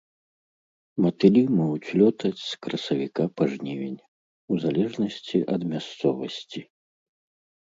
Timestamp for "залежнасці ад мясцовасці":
4.65-6.59